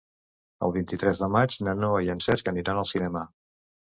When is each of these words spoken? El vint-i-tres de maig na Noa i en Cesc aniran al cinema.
El 0.67 0.71
vint-i-tres 0.77 1.19
de 1.23 1.27
maig 1.35 1.57
na 1.67 1.75
Noa 1.83 2.01
i 2.07 2.11
en 2.13 2.23
Cesc 2.27 2.51
aniran 2.53 2.83
al 2.85 2.91
cinema. 2.95 3.25